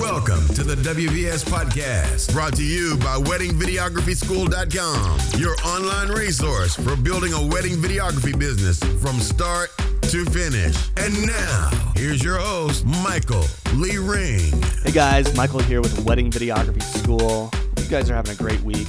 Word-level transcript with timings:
Welcome 0.00 0.46
to 0.48 0.62
the 0.62 0.74
WVS 0.74 1.46
Podcast, 1.46 2.30
brought 2.34 2.54
to 2.56 2.62
you 2.62 2.98
by 2.98 3.16
WeddingVideographySchool.com, 3.16 5.40
your 5.40 5.56
online 5.64 6.08
resource 6.08 6.74
for 6.74 6.96
building 6.96 7.32
a 7.32 7.46
wedding 7.46 7.76
videography 7.76 8.38
business 8.38 8.78
from 9.00 9.18
start 9.20 9.70
to 10.02 10.26
finish. 10.26 10.76
And 10.98 11.26
now, 11.26 11.70
here's 11.96 12.22
your 12.22 12.36
host, 12.36 12.84
Michael 13.02 13.46
Lee 13.74 13.96
Ring. 13.96 14.52
Hey 14.84 14.92
guys, 14.92 15.34
Michael 15.34 15.60
here 15.60 15.80
with 15.80 15.98
Wedding 16.04 16.30
Videography 16.30 16.82
School. 16.82 17.50
You 17.78 17.88
guys 17.88 18.10
are 18.10 18.14
having 18.14 18.32
a 18.32 18.36
great 18.36 18.60
week, 18.60 18.88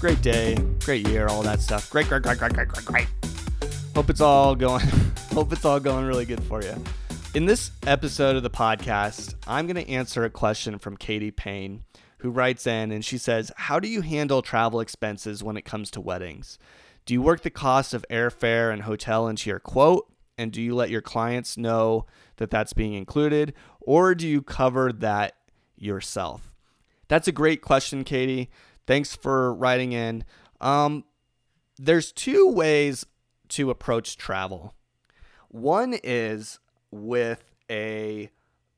great 0.00 0.20
day, 0.22 0.56
great 0.84 1.06
year, 1.06 1.28
all 1.28 1.42
that 1.42 1.60
stuff. 1.60 1.88
Great, 1.88 2.08
great, 2.08 2.22
great, 2.22 2.38
great, 2.38 2.54
great, 2.54 2.66
great, 2.68 2.84
great. 2.84 3.06
Hope 3.94 4.10
it's 4.10 4.20
all 4.20 4.56
going. 4.56 4.88
hope 5.32 5.52
it's 5.52 5.64
all 5.64 5.78
going 5.78 6.04
really 6.04 6.24
good 6.24 6.42
for 6.42 6.64
you. 6.64 6.74
In 7.34 7.44
this 7.44 7.72
episode 7.86 8.36
of 8.36 8.42
the 8.42 8.48
podcast, 8.48 9.34
I'm 9.46 9.66
going 9.66 9.76
to 9.76 9.90
answer 9.90 10.24
a 10.24 10.30
question 10.30 10.78
from 10.78 10.96
Katie 10.96 11.30
Payne, 11.30 11.84
who 12.18 12.30
writes 12.30 12.66
in 12.66 12.90
and 12.90 13.04
she 13.04 13.18
says, 13.18 13.52
How 13.54 13.78
do 13.78 13.86
you 13.86 14.00
handle 14.00 14.40
travel 14.40 14.80
expenses 14.80 15.44
when 15.44 15.58
it 15.58 15.66
comes 15.66 15.90
to 15.90 16.00
weddings? 16.00 16.58
Do 17.04 17.12
you 17.12 17.20
work 17.20 17.42
the 17.42 17.50
cost 17.50 17.92
of 17.92 18.04
airfare 18.10 18.72
and 18.72 18.82
hotel 18.82 19.28
into 19.28 19.50
your 19.50 19.60
quote? 19.60 20.10
And 20.38 20.50
do 20.50 20.62
you 20.62 20.74
let 20.74 20.88
your 20.88 21.02
clients 21.02 21.58
know 21.58 22.06
that 22.38 22.50
that's 22.50 22.72
being 22.72 22.94
included? 22.94 23.52
Or 23.80 24.14
do 24.14 24.26
you 24.26 24.40
cover 24.40 24.90
that 24.94 25.34
yourself? 25.76 26.54
That's 27.08 27.28
a 27.28 27.32
great 27.32 27.60
question, 27.60 28.04
Katie. 28.04 28.48
Thanks 28.86 29.14
for 29.14 29.52
writing 29.52 29.92
in. 29.92 30.24
Um, 30.62 31.04
there's 31.76 32.10
two 32.10 32.48
ways 32.50 33.04
to 33.50 33.68
approach 33.68 34.16
travel. 34.16 34.74
One 35.48 35.94
is 36.02 36.58
with 36.90 37.44
a 37.70 38.30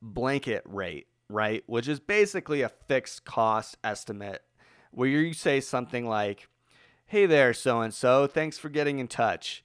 blanket 0.02 0.62
rate, 0.66 1.06
right? 1.28 1.62
Which 1.66 1.88
is 1.88 2.00
basically 2.00 2.62
a 2.62 2.68
fixed 2.68 3.24
cost 3.24 3.76
estimate 3.84 4.42
where 4.90 5.08
you 5.08 5.32
say 5.32 5.60
something 5.60 6.06
like, 6.06 6.48
Hey 7.06 7.26
there, 7.26 7.52
so 7.52 7.80
and 7.80 7.92
so, 7.92 8.28
thanks 8.28 8.56
for 8.56 8.68
getting 8.68 9.00
in 9.00 9.08
touch. 9.08 9.64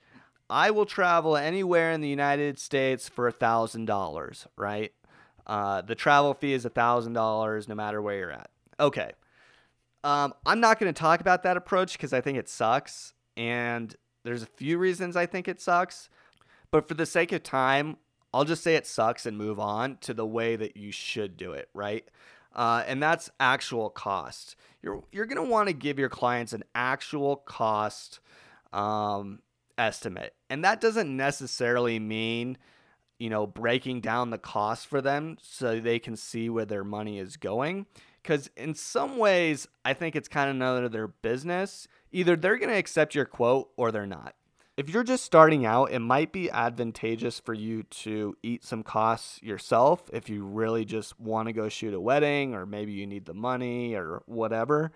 I 0.49 0.71
will 0.71 0.85
travel 0.85 1.37
anywhere 1.37 1.91
in 1.91 2.01
the 2.01 2.07
United 2.07 2.59
States 2.59 3.09
for 3.09 3.27
a 3.27 3.33
$1,000, 3.33 4.47
right? 4.57 4.91
Uh, 5.45 5.81
the 5.81 5.95
travel 5.95 6.33
fee 6.33 6.53
is 6.53 6.65
a 6.65 6.69
$1,000 6.69 7.67
no 7.67 7.75
matter 7.75 8.01
where 8.01 8.17
you're 8.17 8.31
at. 8.31 8.49
Okay. 8.79 9.11
Um, 10.03 10.33
I'm 10.45 10.59
not 10.59 10.79
going 10.79 10.93
to 10.93 10.99
talk 10.99 11.21
about 11.21 11.43
that 11.43 11.57
approach 11.57 11.93
because 11.93 12.13
I 12.13 12.21
think 12.21 12.37
it 12.37 12.49
sucks. 12.49 13.13
And 13.37 13.95
there's 14.23 14.43
a 14.43 14.47
few 14.47 14.77
reasons 14.77 15.15
I 15.15 15.25
think 15.25 15.47
it 15.47 15.61
sucks. 15.61 16.09
But 16.71 16.87
for 16.87 16.93
the 16.93 17.05
sake 17.05 17.31
of 17.31 17.43
time, 17.43 17.97
I'll 18.35 18.43
just 18.43 18.63
say 18.63 18.75
it 18.75 18.85
sucks 18.85 19.25
and 19.25 19.37
move 19.37 19.61
on 19.61 19.95
to 20.01 20.13
the 20.13 20.25
way 20.25 20.57
that 20.57 20.75
you 20.75 20.91
should 20.91 21.37
do 21.37 21.53
it, 21.53 21.69
right? 21.73 22.05
Uh, 22.53 22.83
and 22.85 23.01
that's 23.01 23.29
actual 23.39 23.89
cost. 23.89 24.57
You're 24.83 25.05
you're 25.13 25.25
gonna 25.25 25.45
want 25.45 25.69
to 25.69 25.73
give 25.73 25.97
your 25.97 26.09
clients 26.09 26.51
an 26.51 26.65
actual 26.75 27.37
cost 27.37 28.19
um, 28.73 29.39
estimate, 29.77 30.33
and 30.49 30.65
that 30.65 30.81
doesn't 30.81 31.15
necessarily 31.15 31.97
mean 31.97 32.57
you 33.19 33.29
know 33.29 33.47
breaking 33.47 34.01
down 34.01 34.31
the 34.31 34.37
cost 34.37 34.87
for 34.87 34.99
them 34.99 35.37
so 35.41 35.79
they 35.79 35.97
can 35.97 36.17
see 36.17 36.49
where 36.49 36.65
their 36.65 36.83
money 36.83 37.19
is 37.19 37.37
going. 37.37 37.85
Because 38.21 38.49
in 38.57 38.75
some 38.75 39.17
ways, 39.17 39.65
I 39.85 39.93
think 39.93 40.13
it's 40.13 40.27
kind 40.27 40.49
of 40.49 40.57
none 40.57 40.83
of 40.83 40.91
their 40.91 41.07
business. 41.07 41.87
Either 42.11 42.35
they're 42.35 42.57
gonna 42.57 42.73
accept 42.73 43.15
your 43.15 43.23
quote 43.23 43.69
or 43.77 43.93
they're 43.93 44.05
not 44.05 44.35
if 44.77 44.89
you're 44.89 45.03
just 45.03 45.23
starting 45.23 45.65
out, 45.65 45.91
it 45.91 45.99
might 45.99 46.33
be 46.33 46.49
advantageous 46.51 47.39
for 47.39 47.53
you 47.53 47.83
to 47.83 48.35
eat 48.43 48.63
some 48.63 48.83
costs 48.83 49.41
yourself 49.41 50.09
if 50.11 50.29
you 50.29 50.43
really 50.45 50.83
just 50.83 51.19
want 51.19 51.47
to 51.47 51.53
go 51.53 51.69
shoot 51.69 51.93
a 51.93 51.99
wedding 51.99 52.53
or 52.53 52.65
maybe 52.65 52.91
you 52.91 53.07
need 53.07 53.25
the 53.25 53.33
money 53.33 53.95
or 53.95 54.21
whatever. 54.25 54.91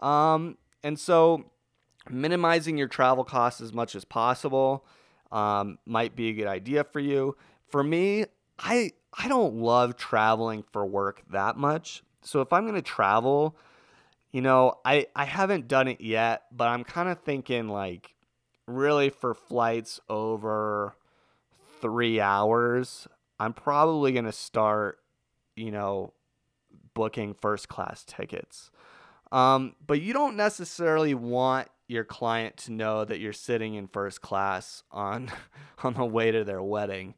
Um, 0.00 0.58
and 0.82 0.98
so, 0.98 1.50
minimizing 2.10 2.76
your 2.76 2.88
travel 2.88 3.24
costs 3.24 3.60
as 3.60 3.72
much 3.72 3.94
as 3.96 4.04
possible 4.04 4.84
um, 5.32 5.78
might 5.86 6.14
be 6.14 6.28
a 6.28 6.32
good 6.34 6.46
idea 6.46 6.84
for 6.84 7.00
you. 7.00 7.36
For 7.68 7.82
me, 7.82 8.26
I 8.58 8.92
I 9.18 9.28
don't 9.28 9.54
love 9.54 9.96
traveling 9.96 10.62
for 10.72 10.84
work 10.84 11.22
that 11.30 11.56
much. 11.56 12.02
So 12.22 12.42
if 12.42 12.52
I'm 12.52 12.64
going 12.64 12.74
to 12.74 12.82
travel, 12.82 13.56
you 14.30 14.42
know, 14.42 14.74
I 14.84 15.06
I 15.16 15.24
haven't 15.24 15.68
done 15.68 15.88
it 15.88 16.02
yet, 16.02 16.42
but 16.52 16.68
I'm 16.68 16.84
kind 16.84 17.08
of 17.08 17.20
thinking 17.20 17.68
like 17.68 18.15
really 18.66 19.10
for 19.10 19.34
flights 19.34 20.00
over 20.08 20.94
three 21.80 22.20
hours, 22.20 23.06
I'm 23.38 23.52
probably 23.52 24.12
going 24.12 24.24
to 24.24 24.32
start, 24.32 24.98
you 25.54 25.70
know, 25.70 26.12
booking 26.94 27.34
first 27.34 27.68
class 27.68 28.04
tickets. 28.04 28.70
Um, 29.32 29.74
but 29.86 30.00
you 30.00 30.12
don't 30.12 30.36
necessarily 30.36 31.14
want 31.14 31.68
your 31.88 32.04
client 32.04 32.56
to 32.56 32.72
know 32.72 33.04
that 33.04 33.20
you're 33.20 33.32
sitting 33.32 33.74
in 33.74 33.86
first 33.86 34.20
class 34.20 34.82
on 34.90 35.30
on 35.84 35.94
the 35.94 36.04
way 36.04 36.30
to 36.30 36.44
their 36.44 36.62
wedding, 36.62 37.14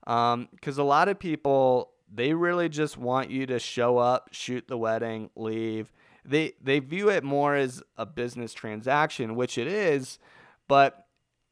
because 0.00 0.34
um, 0.34 0.48
a 0.78 0.82
lot 0.82 1.08
of 1.08 1.18
people 1.18 1.90
they 2.14 2.34
really 2.34 2.68
just 2.68 2.98
want 2.98 3.30
you 3.30 3.46
to 3.46 3.58
show 3.58 3.98
up, 3.98 4.28
shoot 4.32 4.68
the 4.68 4.76
wedding, 4.76 5.30
leave. 5.34 5.92
They 6.24 6.52
they 6.62 6.78
view 6.78 7.08
it 7.10 7.24
more 7.24 7.56
as 7.56 7.82
a 7.96 8.06
business 8.06 8.52
transaction, 8.52 9.34
which 9.34 9.58
it 9.58 9.66
is, 9.66 10.18
but 10.68 11.06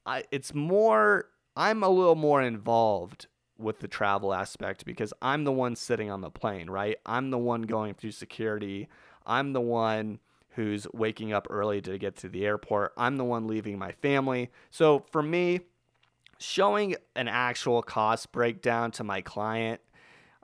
I 0.06 0.24
it's 0.30 0.54
more 0.54 1.26
I'm 1.56 1.82
a 1.82 1.88
little 1.88 2.14
more 2.14 2.42
involved 2.42 3.26
with 3.58 3.80
the 3.80 3.88
travel 3.88 4.32
aspect 4.32 4.84
because 4.84 5.12
I'm 5.20 5.44
the 5.44 5.52
one 5.52 5.76
sitting 5.76 6.10
on 6.10 6.22
the 6.22 6.30
plane, 6.30 6.70
right? 6.70 6.96
I'm 7.04 7.30
the 7.30 7.38
one 7.38 7.62
going 7.62 7.94
through 7.94 8.12
security. 8.12 8.88
I'm 9.26 9.52
the 9.52 9.60
one 9.60 10.18
who's 10.50 10.86
waking 10.92 11.32
up 11.32 11.46
early 11.50 11.80
to 11.82 11.98
get 11.98 12.16
to 12.16 12.28
the 12.28 12.44
airport. 12.46 12.92
I'm 12.96 13.16
the 13.16 13.24
one 13.24 13.46
leaving 13.46 13.78
my 13.78 13.92
family. 13.92 14.50
So 14.70 15.04
for 15.10 15.22
me, 15.22 15.60
showing 16.38 16.96
an 17.14 17.28
actual 17.28 17.82
cost 17.82 18.32
breakdown 18.32 18.90
to 18.92 19.04
my 19.04 19.20
client, 19.20 19.80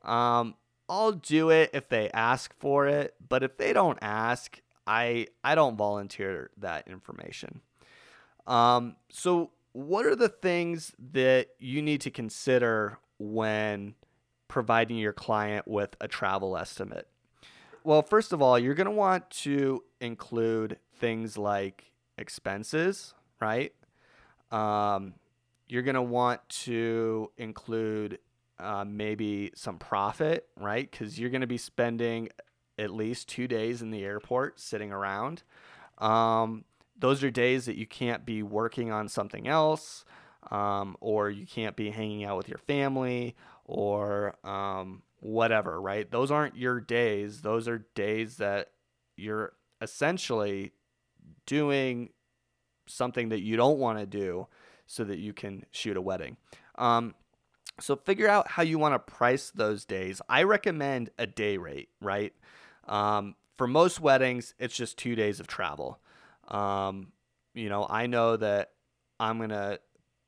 um, 0.04 0.54
I'll 0.88 1.12
do 1.12 1.50
it 1.50 1.70
if 1.72 1.88
they 1.88 2.10
ask 2.10 2.54
for 2.58 2.86
it. 2.86 3.14
But 3.26 3.42
if 3.42 3.56
they 3.56 3.72
don't 3.72 3.98
ask, 4.00 4.60
I 4.86 5.28
I 5.42 5.54
don't 5.54 5.76
volunteer 5.76 6.50
that 6.58 6.86
information. 6.86 7.60
Um, 8.46 8.96
so, 9.10 9.50
what 9.72 10.06
are 10.06 10.16
the 10.16 10.28
things 10.28 10.92
that 11.12 11.48
you 11.58 11.82
need 11.82 12.00
to 12.02 12.10
consider 12.10 12.98
when 13.18 13.94
providing 14.48 14.96
your 14.96 15.12
client 15.12 15.68
with 15.68 15.96
a 16.00 16.08
travel 16.08 16.56
estimate? 16.56 17.08
Well, 17.84 18.02
first 18.02 18.32
of 18.32 18.42
all, 18.42 18.58
you're 18.58 18.74
going 18.74 18.86
to 18.86 18.90
want 18.90 19.28
to 19.30 19.84
include 20.00 20.78
things 20.98 21.36
like 21.36 21.92
expenses, 22.18 23.14
right? 23.40 23.72
Um, 24.50 25.14
you're 25.68 25.82
going 25.82 25.94
to 25.94 26.02
want 26.02 26.40
to 26.48 27.30
include 27.36 28.18
uh, 28.58 28.84
maybe 28.86 29.52
some 29.54 29.78
profit, 29.78 30.48
right? 30.58 30.90
Because 30.90 31.18
you're 31.18 31.30
going 31.30 31.42
to 31.42 31.46
be 31.46 31.58
spending 31.58 32.30
at 32.78 32.90
least 32.90 33.28
two 33.28 33.48
days 33.48 33.82
in 33.82 33.90
the 33.90 34.04
airport 34.04 34.60
sitting 34.60 34.92
around. 34.92 35.42
Um, 35.98 36.64
those 36.98 37.22
are 37.22 37.30
days 37.30 37.66
that 37.66 37.76
you 37.76 37.86
can't 37.86 38.24
be 38.24 38.42
working 38.42 38.90
on 38.90 39.08
something 39.08 39.46
else, 39.46 40.04
um, 40.50 40.96
or 41.00 41.30
you 41.30 41.46
can't 41.46 41.76
be 41.76 41.90
hanging 41.90 42.24
out 42.24 42.36
with 42.36 42.48
your 42.48 42.58
family, 42.58 43.36
or 43.64 44.36
um, 44.44 45.02
whatever, 45.20 45.80
right? 45.80 46.10
Those 46.10 46.30
aren't 46.30 46.56
your 46.56 46.80
days. 46.80 47.42
Those 47.42 47.68
are 47.68 47.86
days 47.94 48.36
that 48.36 48.70
you're 49.16 49.52
essentially 49.80 50.72
doing 51.46 52.10
something 52.86 53.28
that 53.30 53.40
you 53.40 53.56
don't 53.56 53.78
want 53.78 53.98
to 53.98 54.06
do 54.06 54.46
so 54.86 55.04
that 55.04 55.18
you 55.18 55.32
can 55.32 55.64
shoot 55.72 55.96
a 55.96 56.00
wedding. 56.00 56.36
Um, 56.76 57.14
so 57.80 57.96
figure 57.96 58.28
out 58.28 58.48
how 58.48 58.62
you 58.62 58.78
want 58.78 58.94
to 58.94 58.98
price 58.98 59.50
those 59.50 59.84
days. 59.84 60.22
I 60.28 60.44
recommend 60.44 61.10
a 61.18 61.26
day 61.26 61.56
rate, 61.56 61.88
right? 62.00 62.32
Um, 62.86 63.34
for 63.56 63.66
most 63.66 64.00
weddings, 64.00 64.54
it's 64.58 64.76
just 64.76 64.96
two 64.96 65.14
days 65.14 65.40
of 65.40 65.46
travel. 65.46 66.00
Um, 66.48 67.12
you 67.54 67.68
know, 67.68 67.86
I 67.88 68.06
know 68.06 68.36
that 68.36 68.72
I'm 69.18 69.38
gonna 69.38 69.78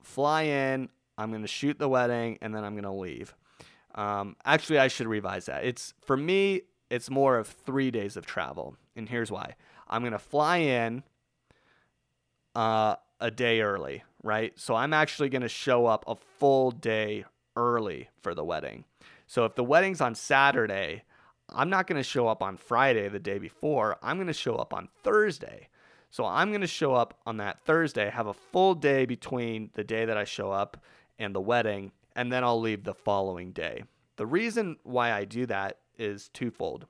fly 0.02 0.42
in, 0.42 0.88
I'm 1.16 1.30
gonna 1.32 1.46
shoot 1.46 1.78
the 1.78 1.88
wedding, 1.88 2.38
and 2.40 2.54
then 2.54 2.64
I'm 2.64 2.74
gonna 2.74 2.96
leave. 2.96 3.34
Um, 3.94 4.36
actually, 4.44 4.78
I 4.78 4.88
should 4.88 5.06
revise 5.06 5.46
that. 5.46 5.64
It's 5.64 5.94
for 6.00 6.16
me, 6.16 6.62
it's 6.90 7.10
more 7.10 7.38
of 7.38 7.46
three 7.46 7.90
days 7.90 8.16
of 8.16 8.26
travel, 8.26 8.76
and 8.96 9.08
here's 9.08 9.30
why. 9.30 9.54
I'm 9.88 10.02
gonna 10.02 10.18
fly 10.18 10.58
in 10.58 11.02
uh, 12.54 12.96
a 13.20 13.30
day 13.30 13.60
early, 13.60 14.04
right? 14.22 14.58
So 14.58 14.74
I'm 14.74 14.92
actually 14.92 15.28
gonna 15.28 15.48
show 15.48 15.86
up 15.86 16.04
a 16.06 16.14
full 16.14 16.70
day 16.70 17.24
early 17.56 18.08
for 18.20 18.34
the 18.34 18.44
wedding. 18.44 18.84
So 19.26 19.44
if 19.44 19.54
the 19.54 19.64
wedding's 19.64 20.00
on 20.00 20.14
Saturday, 20.14 21.02
I'm 21.50 21.70
not 21.70 21.86
going 21.86 21.98
to 21.98 22.02
show 22.02 22.28
up 22.28 22.42
on 22.42 22.56
Friday 22.56 23.08
the 23.08 23.18
day 23.18 23.38
before. 23.38 23.98
I'm 24.02 24.16
going 24.16 24.26
to 24.26 24.32
show 24.32 24.56
up 24.56 24.74
on 24.74 24.88
Thursday. 25.02 25.68
So 26.10 26.25
I'm 26.25 26.50
going 26.50 26.62
to 26.62 26.66
show 26.66 26.94
up 26.94 27.19
on 27.26 27.37
that 27.38 27.60
Thursday, 27.64 28.10
have 28.10 28.26
a 28.26 28.34
full 28.34 28.75
day 28.75 29.05
between 29.05 29.70
the 29.75 29.84
day 29.84 30.05
that 30.05 30.16
I 30.16 30.25
show 30.25 30.50
up 30.50 30.78
and 31.19 31.34
the 31.34 31.40
wedding, 31.40 31.93
and 32.16 32.32
then 32.32 32.44
I'll 32.44 32.60
leave 32.60 32.84
the 32.84 32.94
following 32.94 33.52
day. 33.52 33.84
The 34.16 34.26
reason 34.26 34.76
why 34.82 35.12
I 35.12 35.25
do 35.25 35.46
that 35.46 35.78
is 35.99 36.28
twofold. 36.28 36.87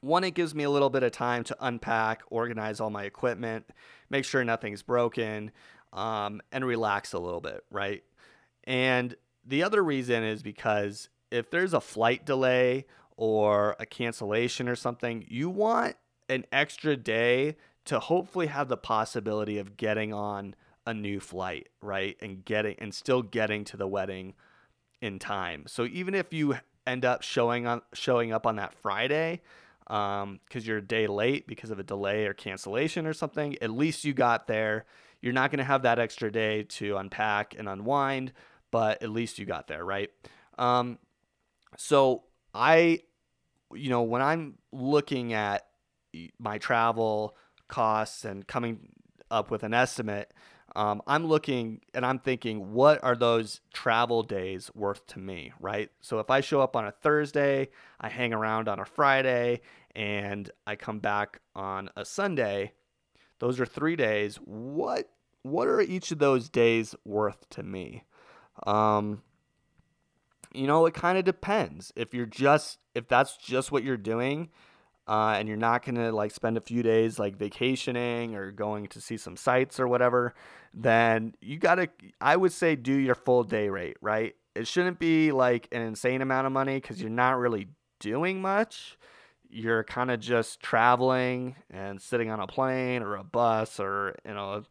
One, 0.00 0.24
it 0.24 0.34
gives 0.34 0.54
me 0.54 0.64
a 0.64 0.70
little 0.70 0.90
bit 0.90 1.02
of 1.02 1.12
time 1.12 1.42
to 1.44 1.56
unpack, 1.60 2.22
organize 2.30 2.80
all 2.80 2.90
my 2.90 3.04
equipment, 3.04 3.66
make 4.10 4.24
sure 4.24 4.44
nothing's 4.44 4.82
broken, 4.82 5.50
um, 5.92 6.40
and 6.52 6.64
relax 6.64 7.12
a 7.12 7.18
little 7.18 7.40
bit, 7.40 7.64
right? 7.70 8.04
And 8.64 9.14
the 9.44 9.62
other 9.62 9.82
reason 9.82 10.22
is 10.22 10.42
because 10.42 11.08
if 11.30 11.50
there's 11.50 11.74
a 11.74 11.80
flight 11.80 12.24
delay 12.24 12.86
or 13.16 13.76
a 13.80 13.86
cancellation 13.86 14.68
or 14.68 14.76
something, 14.76 15.24
you 15.28 15.48
want 15.48 15.96
an 16.28 16.44
extra 16.52 16.96
day 16.96 17.56
to 17.86 17.98
hopefully 17.98 18.46
have 18.46 18.68
the 18.68 18.76
possibility 18.76 19.58
of 19.58 19.76
getting 19.76 20.12
on 20.12 20.54
a 20.86 20.94
new 20.94 21.18
flight, 21.18 21.68
right? 21.80 22.16
And 22.20 22.44
getting 22.44 22.76
and 22.78 22.94
still 22.94 23.22
getting 23.22 23.64
to 23.64 23.76
the 23.76 23.88
wedding 23.88 24.34
in 25.00 25.18
time. 25.18 25.64
So 25.66 25.84
even 25.84 26.14
if 26.14 26.32
you 26.32 26.56
end 26.86 27.04
up 27.04 27.22
showing 27.22 27.66
on 27.66 27.82
showing 27.92 28.32
up 28.32 28.46
on 28.46 28.56
that 28.56 28.74
Friday 28.74 29.40
because 29.84 30.22
um, 30.22 30.40
you're 30.52 30.78
a 30.78 30.82
day 30.82 31.06
late 31.06 31.46
because 31.46 31.70
of 31.70 31.78
a 31.78 31.84
delay 31.84 32.26
or 32.26 32.34
cancellation 32.34 33.06
or 33.06 33.12
something, 33.12 33.56
at 33.60 33.70
least 33.70 34.04
you 34.04 34.12
got 34.12 34.46
there. 34.46 34.84
You're 35.20 35.32
not 35.32 35.50
going 35.50 35.58
to 35.58 35.64
have 35.64 35.82
that 35.82 35.98
extra 35.98 36.30
day 36.30 36.64
to 36.64 36.96
unpack 36.96 37.54
and 37.58 37.68
unwind, 37.68 38.32
but 38.70 39.02
at 39.02 39.10
least 39.10 39.38
you 39.38 39.46
got 39.46 39.66
there, 39.66 39.84
right? 39.84 40.10
Um, 40.58 40.98
so 41.76 42.24
I, 42.54 43.00
you 43.72 43.90
know, 43.90 44.02
when 44.02 44.22
I'm 44.22 44.58
looking 44.72 45.32
at 45.32 45.66
my 46.38 46.58
travel 46.58 47.36
costs 47.68 48.24
and 48.24 48.46
coming 48.46 48.88
up 49.30 49.50
with 49.50 49.62
an 49.62 49.74
estimate, 49.74 50.32
um, 50.76 51.00
I'm 51.06 51.26
looking 51.26 51.80
and 51.94 52.04
I'm 52.04 52.18
thinking, 52.18 52.74
what 52.74 53.02
are 53.02 53.16
those 53.16 53.60
travel 53.72 54.22
days 54.22 54.70
worth 54.74 55.06
to 55.08 55.18
me, 55.18 55.52
right? 55.58 55.90
So 56.02 56.18
if 56.18 56.30
I 56.30 56.42
show 56.42 56.60
up 56.60 56.76
on 56.76 56.86
a 56.86 56.92
Thursday, 56.92 57.68
I 57.98 58.10
hang 58.10 58.34
around 58.34 58.68
on 58.68 58.78
a 58.78 58.84
Friday, 58.84 59.62
and 59.94 60.50
I 60.66 60.76
come 60.76 60.98
back 60.98 61.40
on 61.54 61.88
a 61.96 62.04
Sunday, 62.04 62.72
those 63.38 63.58
are 63.58 63.66
three 63.66 63.96
days. 63.96 64.36
What 64.36 65.08
what 65.42 65.68
are 65.68 65.80
each 65.80 66.10
of 66.10 66.18
those 66.18 66.48
days 66.48 66.94
worth 67.04 67.48
to 67.50 67.62
me? 67.62 68.04
Um, 68.66 69.22
you 70.52 70.66
know, 70.66 70.84
it 70.86 70.94
kind 70.94 71.16
of 71.16 71.24
depends. 71.24 71.92
If 71.96 72.12
you're 72.12 72.26
just 72.26 72.78
if 72.94 73.08
that's 73.08 73.38
just 73.38 73.72
what 73.72 73.82
you're 73.82 73.96
doing, 73.96 74.50
uh, 75.08 75.34
and 75.38 75.48
you're 75.48 75.56
not 75.56 75.84
gonna 75.84 76.10
like 76.12 76.32
spend 76.32 76.56
a 76.56 76.60
few 76.60 76.82
days 76.82 77.18
like 77.18 77.36
vacationing 77.36 78.34
or 78.34 78.50
going 78.50 78.86
to 78.88 79.00
see 79.00 79.16
some 79.16 79.36
sights 79.36 79.78
or 79.78 79.86
whatever, 79.86 80.34
then 80.74 81.34
you 81.40 81.58
gotta. 81.58 81.88
I 82.20 82.36
would 82.36 82.52
say 82.52 82.76
do 82.76 82.92
your 82.92 83.14
full 83.14 83.44
day 83.44 83.68
rate, 83.68 83.96
right? 84.00 84.34
It 84.54 84.66
shouldn't 84.66 84.98
be 84.98 85.32
like 85.32 85.68
an 85.72 85.82
insane 85.82 86.22
amount 86.22 86.46
of 86.46 86.52
money 86.52 86.76
because 86.80 87.00
you're 87.00 87.10
not 87.10 87.38
really 87.38 87.68
doing 88.00 88.40
much. 88.40 88.98
You're 89.48 89.84
kind 89.84 90.10
of 90.10 90.18
just 90.20 90.60
traveling 90.60 91.56
and 91.70 92.00
sitting 92.00 92.30
on 92.30 92.40
a 92.40 92.46
plane 92.46 93.02
or 93.02 93.16
a 93.16 93.24
bus 93.24 93.78
or 93.78 94.16
you 94.26 94.34
know 94.34 94.64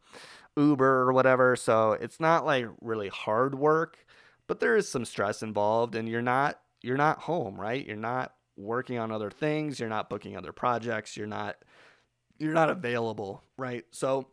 Uber 0.56 1.02
or 1.02 1.12
whatever. 1.12 1.56
So 1.56 1.92
it's 1.92 2.20
not 2.20 2.44
like 2.44 2.66
really 2.80 3.08
hard 3.08 3.54
work, 3.54 3.98
but 4.46 4.60
there 4.60 4.76
is 4.76 4.88
some 4.88 5.04
stress 5.04 5.42
involved, 5.42 5.94
and 5.94 6.08
you're 6.08 6.22
not 6.22 6.60
you're 6.82 6.96
not 6.96 7.20
home, 7.20 7.58
right? 7.60 7.84
You're 7.84 7.96
not 7.96 8.32
working 8.56 8.98
on 8.98 9.12
other 9.12 9.30
things, 9.30 9.78
you're 9.78 9.88
not 9.88 10.08
booking 10.08 10.36
other 10.36 10.52
projects, 10.52 11.16
you're 11.16 11.26
not 11.26 11.56
you're 12.38 12.52
not 12.52 12.68
available, 12.68 13.42
right? 13.56 13.84
So 13.90 14.28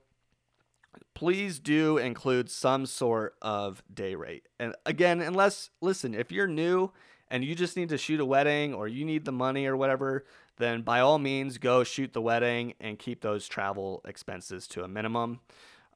please 1.14 1.60
do 1.60 1.98
include 1.98 2.50
some 2.50 2.86
sort 2.86 3.36
of 3.42 3.82
day 3.94 4.16
rate. 4.16 4.48
And 4.60 4.76
again, 4.86 5.22
unless 5.22 5.70
listen, 5.82 6.14
if 6.14 6.32
you're 6.32 6.48
new 6.48 6.92
and 7.30 7.44
you 7.44 7.56
just 7.56 7.78
need 7.78 7.90
to 7.90 7.98
shoot 7.98 8.20
a 8.20 8.26
wedding 8.26 8.74
or 8.74 8.88
you 8.88 9.06
need 9.06 9.26
the 9.26 9.32
money 9.32 9.66
or 9.66 9.78
whatever, 9.78 10.26
then 10.58 10.82
by 10.82 11.00
all 11.00 11.20
means 11.20 11.58
go 11.58 11.84
shoot 11.84 12.14
the 12.14 12.22
wedding 12.22 12.74
and 12.80 13.00
keep 13.00 13.22
those 13.22 13.48
travel 13.48 14.02
expenses 14.06 14.68
to 14.68 14.84
a 14.84 14.88
minimum. 14.88 15.40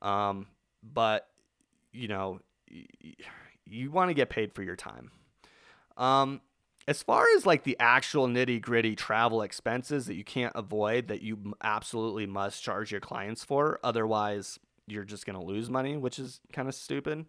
Um, 0.01 0.47
but 0.81 1.27
you 1.91 2.07
know, 2.07 2.39
you 3.65 3.91
want 3.91 4.09
to 4.09 4.13
get 4.13 4.29
paid 4.29 4.53
for 4.53 4.63
your 4.63 4.75
time. 4.75 5.11
Um, 5.97 6.41
as 6.87 7.03
far 7.03 7.25
as 7.35 7.45
like 7.45 7.63
the 7.63 7.75
actual 7.79 8.27
nitty 8.27 8.61
gritty 8.61 8.95
travel 8.95 9.41
expenses 9.41 10.05
that 10.05 10.15
you 10.15 10.23
can't 10.23 10.53
avoid 10.55 11.09
that 11.09 11.21
you 11.21 11.53
absolutely 11.61 12.25
must 12.25 12.63
charge 12.63 12.91
your 12.91 13.01
clients 13.01 13.43
for, 13.43 13.79
otherwise 13.83 14.59
you're 14.87 15.03
just 15.03 15.25
gonna 15.25 15.43
lose 15.43 15.69
money, 15.69 15.97
which 15.97 16.17
is 16.17 16.39
kind 16.53 16.67
of 16.67 16.75
stupid. 16.75 17.25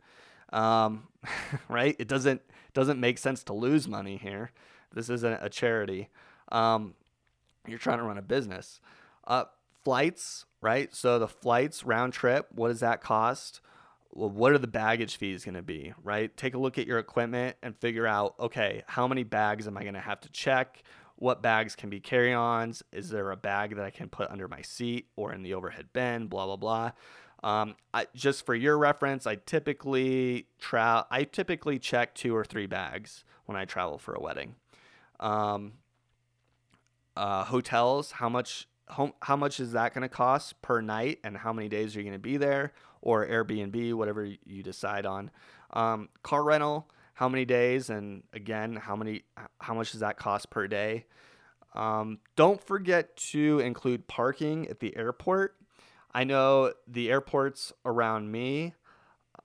Um, 0.52 1.08
right? 1.68 1.96
It 1.98 2.08
doesn't 2.08 2.40
doesn't 2.72 3.00
make 3.00 3.18
sense 3.18 3.42
to 3.44 3.52
lose 3.52 3.88
money 3.88 4.16
here. 4.16 4.52
This 4.94 5.10
isn't 5.10 5.40
a 5.42 5.48
charity. 5.48 6.08
Um, 6.52 6.94
you're 7.66 7.78
trying 7.78 7.98
to 7.98 8.04
run 8.04 8.16
a 8.18 8.22
business. 8.22 8.80
Uh, 9.26 9.44
flights, 9.84 10.46
right? 10.60 10.94
So 10.94 11.18
the 11.18 11.28
flights 11.28 11.84
round 11.84 12.12
trip, 12.12 12.46
what 12.54 12.68
does 12.68 12.80
that 12.80 13.02
cost? 13.02 13.60
Well, 14.12 14.30
what 14.30 14.52
are 14.52 14.58
the 14.58 14.66
baggage 14.66 15.16
fees 15.16 15.44
going 15.44 15.54
to 15.54 15.62
be, 15.62 15.92
right? 16.02 16.34
Take 16.36 16.54
a 16.54 16.58
look 16.58 16.78
at 16.78 16.86
your 16.86 16.98
equipment 16.98 17.56
and 17.62 17.76
figure 17.76 18.06
out, 18.06 18.34
okay, 18.40 18.82
how 18.86 19.06
many 19.06 19.22
bags 19.22 19.66
am 19.66 19.76
I 19.76 19.82
going 19.82 19.94
to 19.94 20.00
have 20.00 20.20
to 20.22 20.30
check? 20.30 20.82
What 21.16 21.42
bags 21.42 21.74
can 21.74 21.90
be 21.90 22.00
carry 22.00 22.32
ons? 22.32 22.82
Is 22.92 23.10
there 23.10 23.30
a 23.30 23.36
bag 23.36 23.76
that 23.76 23.84
I 23.84 23.90
can 23.90 24.08
put 24.08 24.30
under 24.30 24.48
my 24.48 24.62
seat 24.62 25.08
or 25.16 25.32
in 25.32 25.42
the 25.42 25.54
overhead 25.54 25.88
bin? 25.92 26.26
Blah, 26.28 26.46
blah, 26.46 26.56
blah. 26.56 26.92
Um, 27.42 27.76
I, 27.94 28.06
just 28.14 28.46
for 28.46 28.54
your 28.54 28.78
reference, 28.78 29.26
I 29.26 29.36
typically 29.36 30.46
tra- 30.58 31.06
I 31.10 31.24
typically 31.24 31.78
check 31.78 32.14
two 32.14 32.34
or 32.34 32.44
three 32.44 32.66
bags 32.66 33.24
when 33.46 33.56
I 33.56 33.64
travel 33.64 33.98
for 33.98 34.14
a 34.14 34.20
wedding. 34.20 34.56
Um, 35.20 35.74
uh, 37.16 37.44
hotels, 37.44 38.12
how 38.12 38.28
much 38.28 38.68
how, 38.90 39.36
much 39.36 39.60
is 39.60 39.72
that 39.72 39.94
going 39.94 40.02
to 40.02 40.08
cost 40.08 40.60
per 40.62 40.80
night, 40.80 41.18
and 41.24 41.36
how 41.36 41.52
many 41.52 41.68
days 41.68 41.94
are 41.94 42.00
you 42.00 42.04
going 42.04 42.14
to 42.14 42.18
be 42.18 42.36
there? 42.36 42.72
or 43.00 43.26
Airbnb, 43.26 43.94
whatever 43.94 44.24
you 44.24 44.62
decide 44.62 45.06
on. 45.06 45.30
Um, 45.72 46.08
car 46.22 46.42
rental, 46.42 46.88
how 47.14 47.28
many 47.28 47.44
days, 47.44 47.90
and 47.90 48.22
again, 48.32 48.76
how 48.76 48.96
many, 48.96 49.22
how 49.60 49.74
much 49.74 49.92
does 49.92 50.00
that 50.00 50.16
cost 50.16 50.50
per 50.50 50.66
day? 50.66 51.06
Um, 51.74 52.18
don't 52.36 52.62
forget 52.62 53.16
to 53.16 53.60
include 53.60 54.08
parking 54.08 54.68
at 54.68 54.80
the 54.80 54.96
airport. 54.96 55.56
I 56.12 56.24
know 56.24 56.72
the 56.86 57.10
airports 57.10 57.72
around 57.84 58.32
me, 58.32 58.74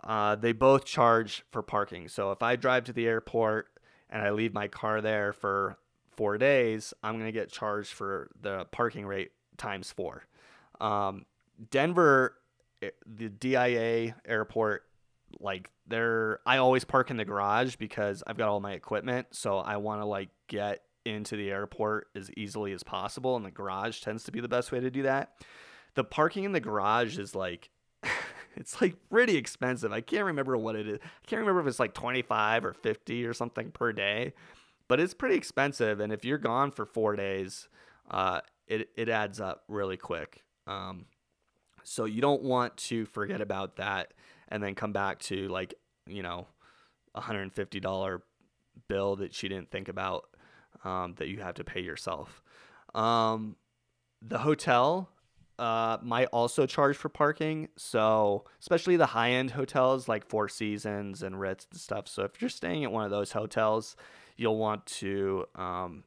uh, 0.03 0.35
they 0.35 0.53
both 0.53 0.85
charge 0.85 1.43
for 1.51 1.61
parking. 1.61 2.07
So 2.07 2.31
if 2.31 2.41
I 2.41 2.55
drive 2.55 2.85
to 2.85 2.93
the 2.93 3.07
airport 3.07 3.67
and 4.09 4.21
I 4.21 4.31
leave 4.31 4.53
my 4.53 4.67
car 4.67 5.01
there 5.01 5.33
for 5.33 5.77
four 6.15 6.37
days, 6.37 6.93
I'm 7.03 7.13
going 7.13 7.25
to 7.25 7.31
get 7.31 7.51
charged 7.51 7.93
for 7.93 8.29
the 8.41 8.65
parking 8.71 9.05
rate 9.05 9.31
times 9.57 9.91
four. 9.91 10.23
Um, 10.81 11.25
Denver 11.69 12.35
the 13.05 13.29
DIA 13.29 14.15
airport 14.25 14.83
like 15.39 15.69
they're 15.87 16.39
I 16.45 16.57
always 16.57 16.83
park 16.83 17.11
in 17.11 17.17
the 17.17 17.25
garage 17.25 17.75
because 17.75 18.23
I've 18.25 18.37
got 18.37 18.49
all 18.49 18.59
my 18.59 18.73
equipment, 18.73 19.27
so 19.31 19.57
I 19.57 19.77
want 19.77 20.01
to 20.01 20.05
like 20.05 20.29
get 20.47 20.83
into 21.05 21.35
the 21.35 21.51
airport 21.51 22.07
as 22.15 22.31
easily 22.37 22.71
as 22.71 22.81
possible 22.81 23.35
and 23.35 23.45
the 23.45 23.51
garage 23.51 23.99
tends 24.01 24.23
to 24.23 24.31
be 24.31 24.39
the 24.39 24.47
best 24.47 24.71
way 24.71 24.79
to 24.79 24.89
do 24.89 25.03
that. 25.03 25.33
The 25.95 26.03
parking 26.03 26.43
in 26.45 26.53
the 26.53 26.59
garage 26.59 27.17
is 27.17 27.35
like 27.35 27.69
it's 28.55 28.81
like 28.81 28.95
pretty 29.09 29.37
expensive. 29.37 29.91
I 29.91 30.01
can't 30.01 30.25
remember 30.25 30.57
what 30.57 30.75
it 30.75 30.87
is. 30.87 30.99
I 31.01 31.27
can't 31.27 31.39
remember 31.39 31.61
if 31.61 31.67
it's 31.67 31.79
like 31.79 31.93
25 31.93 32.65
or 32.65 32.73
50 32.73 33.25
or 33.25 33.33
something 33.33 33.71
per 33.71 33.91
day, 33.91 34.33
but 34.87 34.99
it's 34.99 35.13
pretty 35.13 35.35
expensive 35.35 35.99
and 35.99 36.11
if 36.13 36.25
you're 36.25 36.37
gone 36.37 36.71
for 36.71 36.85
4 36.85 37.15
days, 37.15 37.67
uh 38.11 38.41
it 38.67 38.89
it 38.95 39.09
adds 39.09 39.39
up 39.39 39.63
really 39.67 39.97
quick. 39.97 40.43
Um 40.67 41.05
so 41.83 42.05
you 42.05 42.21
don't 42.21 42.43
want 42.43 42.77
to 42.77 43.05
forget 43.05 43.41
about 43.41 43.75
that 43.75 44.13
and 44.47 44.63
then 44.63 44.75
come 44.75 44.93
back 44.93 45.19
to 45.19 45.47
like, 45.49 45.73
you 46.07 46.23
know, 46.23 46.47
a 47.15 47.21
$150 47.21 48.21
bill 48.87 49.15
that 49.17 49.33
she 49.33 49.47
didn't 49.47 49.71
think 49.71 49.87
about 49.87 50.25
um, 50.83 51.15
that 51.17 51.27
you 51.27 51.39
have 51.41 51.55
to 51.55 51.63
pay 51.63 51.81
yourself. 51.81 52.41
Um, 52.93 53.55
the 54.21 54.39
hotel 54.39 55.09
uh, 55.59 55.97
might 56.01 56.27
also 56.27 56.65
charge 56.65 56.97
for 56.97 57.09
parking. 57.09 57.69
So, 57.77 58.45
especially 58.59 58.97
the 58.97 59.07
high 59.07 59.31
end 59.31 59.51
hotels 59.51 60.07
like 60.07 60.27
Four 60.27 60.49
Seasons 60.49 61.21
and 61.21 61.39
Ritz 61.39 61.67
and 61.71 61.79
stuff. 61.79 62.07
So, 62.07 62.23
if 62.23 62.41
you're 62.41 62.49
staying 62.49 62.83
at 62.83 62.91
one 62.91 63.05
of 63.05 63.11
those 63.11 63.31
hotels, 63.31 63.95
you'll 64.35 64.57
want 64.57 64.85
to 64.85 65.45
um, 65.55 66.03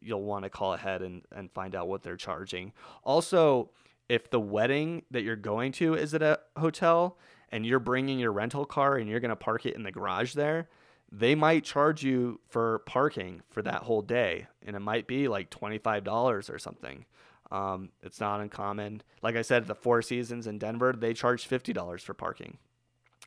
you'll 0.00 0.22
want 0.22 0.44
to 0.44 0.50
call 0.50 0.74
ahead 0.74 1.02
and, 1.02 1.22
and 1.32 1.50
find 1.52 1.74
out 1.74 1.88
what 1.88 2.02
they're 2.02 2.16
charging. 2.16 2.72
Also, 3.04 3.70
if 4.08 4.30
the 4.30 4.40
wedding 4.40 5.02
that 5.10 5.22
you're 5.22 5.36
going 5.36 5.72
to 5.72 5.94
is 5.94 6.14
at 6.14 6.22
a 6.22 6.38
hotel 6.56 7.18
and 7.50 7.66
you're 7.66 7.78
bringing 7.80 8.18
your 8.18 8.32
rental 8.32 8.64
car 8.64 8.96
and 8.96 9.08
you're 9.08 9.20
going 9.20 9.30
to 9.30 9.36
park 9.36 9.66
it 9.66 9.74
in 9.74 9.82
the 9.82 9.92
garage 9.92 10.34
there, 10.34 10.68
they 11.10 11.34
might 11.34 11.64
charge 11.64 12.02
you 12.02 12.40
for 12.48 12.80
parking 12.80 13.42
for 13.50 13.62
that 13.62 13.82
whole 13.82 14.02
day. 14.02 14.46
And 14.64 14.76
it 14.76 14.80
might 14.80 15.06
be 15.06 15.28
like 15.28 15.50
$25 15.50 16.52
or 16.52 16.58
something. 16.58 17.04
Um, 17.50 17.90
it's 18.02 18.20
not 18.20 18.40
uncommon. 18.40 19.02
Like 19.22 19.36
I 19.36 19.42
said, 19.42 19.66
the 19.66 19.74
Four 19.74 20.02
Seasons 20.02 20.46
in 20.46 20.58
Denver, 20.58 20.92
they 20.92 21.14
charge 21.14 21.48
$50 21.48 22.00
for 22.00 22.14
parking. 22.14 22.58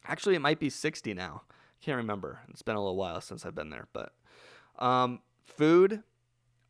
Actually, 0.06 0.36
it 0.36 0.42
might 0.42 0.60
be 0.60 0.70
60 0.70 1.14
now. 1.14 1.44
Can't 1.82 1.98
remember. 1.98 2.42
It's 2.50 2.62
been 2.62 2.76
a 2.76 2.82
little 2.82 2.98
while 2.98 3.22
since 3.22 3.46
I've 3.46 3.56
been 3.56 3.70
there. 3.70 3.88
But 3.94 4.12
um, 4.80 5.20
food, 5.46 6.04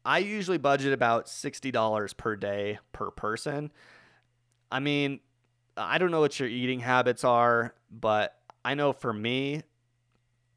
I 0.05 0.19
usually 0.19 0.57
budget 0.57 0.93
about 0.93 1.27
$60 1.27 2.17
per 2.17 2.35
day 2.35 2.79
per 2.91 3.11
person. 3.11 3.71
I 4.71 4.79
mean, 4.79 5.19
I 5.77 5.97
don't 5.97 6.11
know 6.11 6.19
what 6.19 6.39
your 6.39 6.49
eating 6.49 6.79
habits 6.79 7.23
are, 7.23 7.73
but 7.89 8.35
I 8.65 8.73
know 8.73 8.91
for 8.93 9.13
me, 9.13 9.63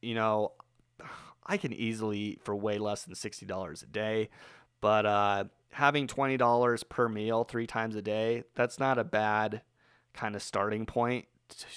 you 0.01 0.15
know, 0.15 0.53
I 1.47 1.57
can 1.57 1.73
easily 1.73 2.19
eat 2.19 2.41
for 2.43 2.55
way 2.55 2.79
less 2.79 3.05
than 3.05 3.15
$60 3.15 3.83
a 3.83 3.87
day, 3.87 4.31
but 4.81 5.07
uh, 5.07 5.45
having 5.71 6.07
$20 6.07 6.89
per 6.89 7.09
meal 7.09 7.45
three 7.45 7.67
times 7.67 7.97
a 7.97 8.03
day, 8.03 8.45
that's 8.55 8.79
not 8.79 8.99
a 8.99 9.05
bad 9.05 9.63
kind 10.15 10.35
of 10.35 10.43
starting 10.43 10.87
point 10.87 11.27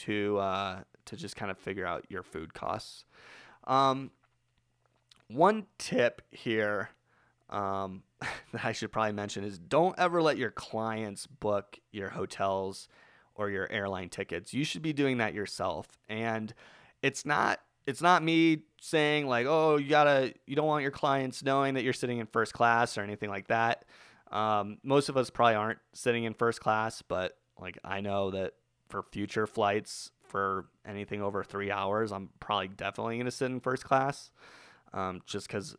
to 0.05 0.38
uh, 0.38 0.79
to 1.05 1.15
just 1.15 1.36
kind 1.36 1.51
of 1.51 1.58
figure 1.58 1.86
out 1.86 2.05
your 2.10 2.24
food 2.24 2.53
costs. 2.53 3.05
Um, 3.65 4.12
one 5.27 5.65
tip 5.77 6.22
here 6.32 6.89
um, 7.50 8.03
that 8.51 8.65
I 8.65 8.72
should 8.72 8.91
probably 8.91 9.13
mention 9.13 9.44
is 9.44 9.58
don't 9.58 9.98
ever 9.98 10.22
let 10.22 10.38
your 10.38 10.51
clients 10.51 11.27
book 11.27 11.79
your 11.91 12.10
hotels 12.10 12.88
or 13.36 13.50
your 13.50 13.70
airline 13.72 14.10
tickets. 14.10 14.53
You 14.53 14.63
should 14.63 14.82
be 14.82 14.94
doing 14.94 15.17
that 15.17 15.34
yourself. 15.34 15.88
And 16.10 16.53
it's 17.01 17.25
not 17.25 17.60
it's 17.86 18.01
not 18.01 18.24
me 18.24 18.63
saying 18.82 19.27
like, 19.27 19.46
"Oh, 19.48 19.77
you 19.77 19.89
got 19.89 20.05
to 20.05 20.34
you 20.48 20.55
don't 20.55 20.67
want 20.67 20.82
your 20.82 20.91
clients 20.91 21.44
knowing 21.44 21.75
that 21.75 21.84
you're 21.84 21.94
sitting 21.94 22.17
in 22.17 22.25
first 22.27 22.53
class 22.53 22.98
or 22.98 23.01
anything 23.01 23.29
like 23.29 23.48
that." 23.48 23.86
Um, 24.32 24.77
most 24.84 25.10
of 25.10 25.17
us 25.17 25.29
probably 25.29 25.55
aren't 25.55 25.79
sitting 25.94 26.24
in 26.24 26.34
first 26.34 26.62
class, 26.62 27.01
but 27.01 27.38
like 27.60 27.77
I 27.84 28.01
know 28.01 28.32
that 28.32 28.53
for 28.89 29.03
future 29.03 29.46
flights 29.46 30.12
for 30.24 30.65
anything 30.86 31.22
over 31.22 31.44
3 31.44 31.72
hours, 31.72 32.12
I'm 32.12 32.29
probably 32.39 32.70
definitely 32.70 33.24
to 33.24 33.32
sit 33.32 33.51
in 33.51 33.60
first 33.60 33.84
class. 33.84 34.32
Um, 34.96 35.22
just 35.25 35.48
because 35.48 35.75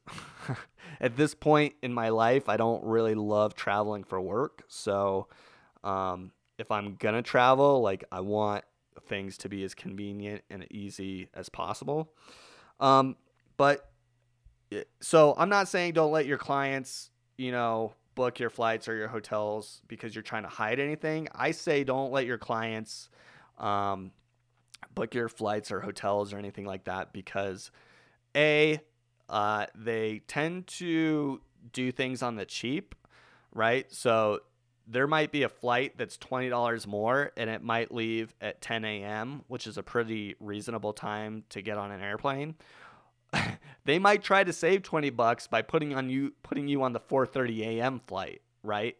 at 1.01 1.17
this 1.17 1.35
point 1.35 1.75
in 1.83 1.93
my 1.93 2.11
life, 2.11 2.49
I 2.49 2.59
don't 2.59 2.85
really 2.85 3.15
love 3.15 3.55
traveling 3.55 4.05
for 4.05 4.21
work. 4.21 4.63
So 4.69 5.29
um, 5.83 6.33
if 6.59 6.71
I'm 6.71 6.97
gonna 6.97 7.23
travel, 7.23 7.81
like 7.81 8.05
I 8.13 8.21
want 8.21 8.65
things 9.09 9.39
to 9.39 9.49
be 9.49 9.65
as 9.65 9.75
convenient 9.75 10.43
and 10.51 10.67
easy 10.71 11.29
as 11.35 11.49
possible. 11.49 12.13
Um, 12.79 13.17
but 13.57 13.91
so 15.01 15.35
I'm 15.39 15.49
not 15.49 15.69
saying 15.69 15.95
don't 15.95 16.13
let 16.13 16.27
your 16.27 16.39
clients, 16.39 17.11
you 17.39 17.53
know, 17.53 17.95
book 18.15 18.39
your 18.39 18.51
flights 18.51 18.89
or 18.89 18.97
your 18.97 19.09
hotels 19.09 19.83
because 19.89 20.15
you're 20.15 20.23
trying 20.23 20.43
to 20.43 20.49
hide 20.49 20.81
anything. 20.81 21.29
I 21.35 21.53
say 21.53 21.85
don't 21.85 22.13
let 22.13 22.27
your 22.27 22.39
clients 22.39 23.09
um, 23.59 24.11
book 24.95 25.15
your 25.15 25.29
flights 25.29 25.71
or 25.71 25.81
hotels 25.81 26.33
or 26.33 26.39
anything 26.39 26.65
like 26.65 26.85
that 26.85 27.13
because 27.13 27.71
a 28.35 28.81
uh, 29.29 29.67
they 29.75 30.21
tend 30.27 30.67
to 30.67 31.41
do 31.73 31.91
things 31.93 32.23
on 32.23 32.37
the 32.37 32.45
cheap, 32.45 32.95
right? 33.53 33.93
So 33.93 34.41
there 34.87 35.07
might 35.07 35.33
be 35.33 35.43
a 35.43 35.49
flight 35.49 35.95
that's 35.97 36.17
$20 36.17 36.87
more 36.87 37.33
and 37.37 37.51
it 37.51 37.63
might 37.63 37.93
leave 37.93 38.35
at 38.41 38.61
10 38.61 38.85
a.m., 38.85 39.43
which 39.49 39.67
is 39.67 39.77
a 39.77 39.83
pretty 39.83 40.37
reasonable 40.39 40.93
time 40.93 41.45
to 41.51 41.61
get 41.61 41.77
on 41.77 41.91
an 41.91 42.01
airplane. 42.01 42.55
they 43.85 43.99
might 43.99 44.23
try 44.23 44.45
to 44.45 44.53
save 44.53 44.83
20 44.83 45.11
bucks 45.11 45.47
by 45.49 45.63
putting 45.63 45.95
on 45.95 46.09
you 46.09 46.33
putting 46.43 46.69
you 46.69 46.83
on 46.83 46.93
the 46.93 47.01
4:30 47.01 47.61
a.m. 47.79 48.01
flight, 48.07 48.43
right? 48.63 48.97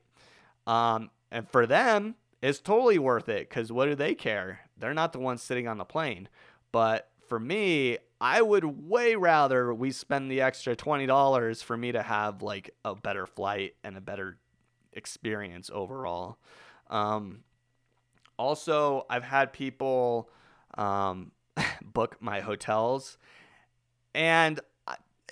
Um, 0.67 1.11
and 1.31 1.49
for 1.49 1.67
them, 1.67 2.17
it's 2.43 2.59
totally 2.59 2.99
worth 2.99 3.29
it 3.29 3.49
cuz 3.49 3.71
what 3.71 3.87
do 3.87 3.95
they 3.95 4.15
care? 4.15 4.61
They're 4.77 4.95
not 4.95 5.13
the 5.13 5.21
ones 5.21 5.43
sitting 5.43 5.69
on 5.69 5.79
the 5.79 5.85
plane. 5.85 6.29
But 6.73 7.09
for 7.29 7.39
me, 7.39 7.99
I 8.21 8.41
would 8.41 8.65
way 8.89 9.15
rather 9.15 9.75
we 9.75 9.93
spend 9.93 10.31
the 10.31 10.41
extra 10.41 10.75
$20 10.75 11.63
for 11.63 11.77
me 11.77 11.93
to 11.93 12.03
have 12.03 12.43
like 12.43 12.75
a 12.85 12.95
better 12.95 13.27
flight 13.27 13.75
and 13.85 13.97
a 13.97 14.01
better 14.01 14.39
experience 14.93 15.71
overall. 15.73 16.39
Um, 16.89 17.41
also, 18.39 19.07
I've 19.11 19.25
had 19.25 19.53
people 19.53 20.31
um, 20.77 21.33
book 21.83 22.17
my 22.21 22.41
hotels, 22.41 23.19
and 24.15 24.61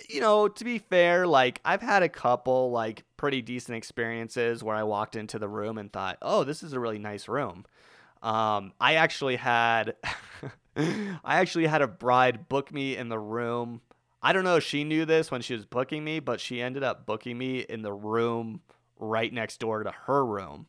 you 0.09 0.21
know, 0.21 0.49
to 0.49 0.65
be 0.65 0.79
fair, 0.79 1.27
like 1.27 1.61
I've 1.65 1.83
had 1.83 2.03
a 2.03 2.09
couple 2.09 2.71
like 2.71 3.05
pretty 3.17 3.43
decent 3.43 3.77
experiences 3.77 4.63
where 4.63 4.77
I 4.77 4.83
walked 4.83 5.17
into 5.17 5.39
the 5.39 5.49
room 5.49 5.79
and 5.79 5.93
thought, 5.93 6.19
"Oh, 6.21 6.45
this 6.45 6.63
is 6.63 6.73
a 6.73 6.81
really 6.81 6.99
nice 6.99 7.29
room." 7.29 7.65
Um, 8.23 8.73
I 8.81 8.95
actually 8.95 9.37
had, 9.37 9.97
I 10.77 11.19
actually 11.25 11.67
had 11.67 11.83
a 11.83 11.89
bride 11.89 12.49
book 12.49 12.73
me 12.73 12.97
in 12.97 13.09
the 13.09 13.19
room. 13.19 13.81
I 14.23 14.33
don't 14.33 14.45
know 14.45 14.57
if 14.57 14.65
she 14.65 14.85
knew 14.85 15.05
this 15.05 15.31
when 15.31 15.43
she 15.43 15.55
was 15.55 15.67
booking 15.67 16.03
me, 16.03 16.19
but 16.21 16.41
she 16.41 16.63
ended 16.63 16.83
up 16.83 17.07
booking 17.07 17.37
me 17.37 17.61
in 17.61 17.83
the 17.83 17.93
room 17.93 18.61
right 18.99 19.33
next 19.33 19.61
door 19.61 19.83
to 19.83 19.91
her 19.91 20.25
room. 20.25 20.67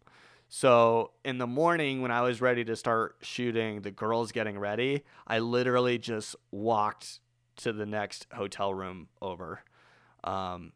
So 0.49 1.11
in 1.23 1.37
the 1.37 1.47
morning, 1.47 2.01
when 2.01 2.11
I 2.11 2.21
was 2.21 2.41
ready 2.41 2.63
to 2.65 2.75
start 2.75 3.15
shooting 3.21 3.81
the 3.81 3.91
girls 3.91 4.31
getting 4.31 4.59
ready, 4.59 5.03
I 5.27 5.39
literally 5.39 5.97
just 5.97 6.35
walked 6.51 7.19
to 7.57 7.73
the 7.73 7.85
next 7.85 8.27
hotel 8.33 8.73
room 8.73 9.07
over. 9.21 9.61
Um, 10.23 10.73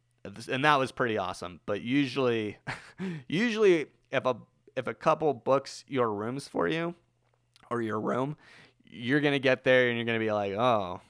and 0.49 0.65
that 0.65 0.77
was 0.77 0.91
pretty 0.91 1.17
awesome. 1.17 1.59
But 1.65 1.81
usually, 1.81 2.57
usually 3.27 3.87
if 4.11 4.25
a 4.25 4.37
if 4.75 4.87
a 4.87 4.93
couple 4.93 5.33
books 5.33 5.83
your 5.87 6.11
rooms 6.13 6.47
for 6.47 6.67
you 6.67 6.95
or 7.69 7.81
your 7.81 7.99
room, 7.99 8.37
you're 8.89 9.21
gonna 9.21 9.39
get 9.39 9.63
there 9.63 9.87
and 9.89 9.97
you're 9.97 10.05
gonna 10.05 10.19
be 10.19 10.31
like, 10.31 10.53
oh, 10.53 11.01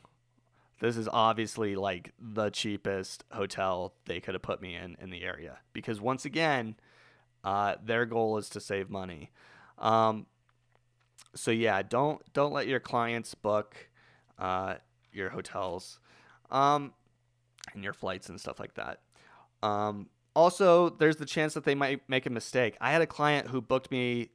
this 0.80 0.98
is 0.98 1.08
obviously 1.12 1.76
like 1.76 2.14
the 2.20 2.50
cheapest 2.50 3.24
hotel 3.32 3.94
they 4.06 4.20
could 4.20 4.34
have 4.34 4.42
put 4.42 4.62
me 4.62 4.76
in 4.76 4.96
in 5.00 5.10
the 5.10 5.24
area. 5.24 5.60
Because 5.74 6.00
once 6.02 6.26
again 6.26 6.76
uh, 7.44 7.76
their 7.84 8.06
goal 8.06 8.38
is 8.38 8.50
to 8.50 8.60
save 8.60 8.90
money. 8.90 9.32
Um, 9.78 10.26
so 11.36 11.52
yeah 11.52 11.82
don't 11.82 12.22
don't 12.34 12.52
let 12.54 12.68
your 12.68 12.80
clients 12.80 13.36
book 13.36 13.90
uh, 14.38 14.76
your 15.12 15.30
hotels 15.30 16.00
um, 16.50 16.94
and 17.74 17.84
your 17.84 17.94
flights 17.94 18.30
and 18.30 18.40
stuff 18.40 18.60
like 18.60 18.74
that. 18.76 19.00
Um, 19.62 20.10
also 20.36 20.90
there's 20.90 21.18
the 21.18 21.26
chance 21.26 21.54
that 21.54 21.66
they 21.66 21.76
might 21.76 22.08
make 22.08 22.26
a 22.26 22.30
mistake. 22.30 22.78
I 22.82 22.92
had 22.92 23.02
a 23.02 23.08
client 23.08 23.48
who 23.48 23.62
booked 23.62 23.92
me 23.92 24.30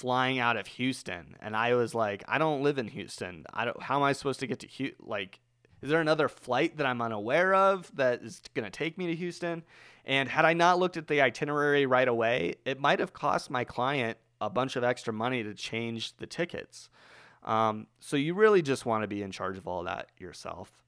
flying 0.00 0.38
out 0.38 0.56
of 0.56 0.66
Houston, 0.66 1.36
and 1.42 1.54
I 1.54 1.74
was 1.74 1.94
like, 1.94 2.24
I 2.26 2.38
don't 2.38 2.62
live 2.62 2.78
in 2.78 2.88
Houston. 2.88 3.44
I 3.52 3.66
don't. 3.66 3.82
How 3.82 3.96
am 3.96 4.02
I 4.02 4.12
supposed 4.12 4.40
to 4.40 4.46
get 4.46 4.60
to 4.60 4.66
Houston? 4.66 5.06
Like, 5.06 5.40
is 5.82 5.90
there 5.90 6.00
another 6.00 6.26
flight 6.28 6.78
that 6.78 6.86
I'm 6.86 7.02
unaware 7.02 7.54
of 7.54 7.94
that 7.96 8.22
is 8.22 8.40
going 8.54 8.64
to 8.64 8.70
take 8.70 8.96
me 8.96 9.08
to 9.08 9.14
Houston? 9.14 9.62
And 10.06 10.28
had 10.28 10.46
I 10.46 10.54
not 10.54 10.78
looked 10.78 10.96
at 10.96 11.06
the 11.06 11.20
itinerary 11.20 11.84
right 11.84 12.08
away, 12.08 12.54
it 12.64 12.80
might 12.80 12.98
have 12.98 13.12
cost 13.12 13.50
my 13.50 13.64
client 13.64 14.16
a 14.40 14.48
bunch 14.48 14.76
of 14.76 14.82
extra 14.82 15.12
money 15.12 15.42
to 15.42 15.52
change 15.52 16.16
the 16.16 16.26
tickets. 16.26 16.88
Um, 17.44 17.86
so 18.00 18.16
you 18.16 18.32
really 18.32 18.62
just 18.62 18.86
want 18.86 19.02
to 19.02 19.08
be 19.08 19.22
in 19.22 19.30
charge 19.30 19.58
of 19.58 19.68
all 19.68 19.84
that 19.84 20.08
yourself. 20.18 20.82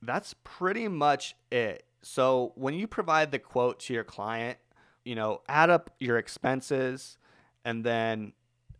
That's 0.00 0.34
pretty 0.44 0.88
much 0.88 1.36
it. 1.52 1.84
So 2.00 2.52
when 2.54 2.72
you 2.72 2.86
provide 2.86 3.32
the 3.32 3.38
quote 3.38 3.80
to 3.80 3.94
your 3.94 4.04
client, 4.04 4.58
you 5.04 5.14
know, 5.14 5.42
add 5.46 5.68
up 5.68 5.90
your 5.98 6.16
expenses 6.16 7.18
and 7.64 7.84
then 7.84 8.32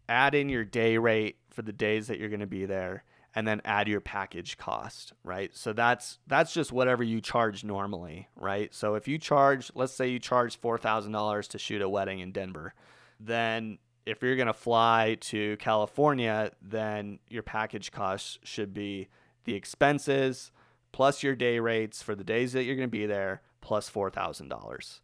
add 0.09 0.35
in 0.35 0.49
your 0.49 0.65
day 0.65 0.99
rate 0.99 1.37
for 1.51 1.63
the 1.63 1.73
days 1.73 2.07
that 2.09 2.19
you're 2.19 2.29
going 2.29 2.41
to 2.41 2.47
be 2.47 2.67
there 2.67 3.05
and 3.35 3.47
then 3.47 3.61
add 3.67 3.87
your 3.87 4.01
package 4.01 4.57
cost, 4.57 5.13
right? 5.23 5.55
So 5.55 5.75
that's 5.75 6.19
that's 6.27 6.55
just 6.55 6.73
whatever 6.73 7.05
you 7.05 7.21
charge 7.21 7.65
normally, 7.65 8.29
right? 8.35 8.75
So 8.75 8.95
if 8.95 9.07
you 9.07 9.19
charge, 9.19 9.71
let's 9.75 9.93
say 9.93 10.09
you 10.09 10.19
charge 10.19 10.59
$4,000 10.59 11.49
to 11.49 11.59
shoot 11.59 11.83
a 11.83 11.89
wedding 11.89 12.21
in 12.21 12.33
Denver, 12.33 12.73
then 13.21 13.79
if 14.07 14.23
you're 14.23 14.37
going 14.37 14.47
to 14.47 14.55
fly 14.55 15.19
to 15.21 15.57
California, 15.59 16.51
then 16.63 17.19
your 17.29 17.43
package 17.43 17.93
cost 17.93 18.39
should 18.43 18.73
be 18.73 19.09
the 19.45 19.55
expenses 19.55 20.51
plus 20.93 21.23
your 21.23 21.35
day 21.35 21.59
rates 21.59 22.03
for 22.03 22.15
the 22.15 22.25
days 22.25 22.55
that 22.55 22.65
you're 22.65 22.77
going 22.77 22.89
to 22.89 22.91
be 22.91 23.05
there 23.05 23.43
plus 23.61 23.91
$4,000. 23.91 25.01